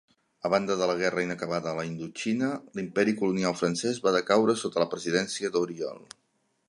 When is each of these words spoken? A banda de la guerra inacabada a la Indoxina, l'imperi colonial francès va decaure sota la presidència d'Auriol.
A 0.47 0.49
banda 0.51 0.75
de 0.77 0.85
la 0.91 0.95
guerra 1.01 1.25
inacabada 1.25 1.69
a 1.73 1.77
la 1.79 1.83
Indoxina, 1.89 2.49
l'imperi 2.79 3.13
colonial 3.21 3.57
francès 3.61 4.01
va 4.07 4.15
decaure 4.17 4.57
sota 4.63 4.83
la 4.85 4.89
presidència 4.95 5.53
d'Auriol. 5.57 6.03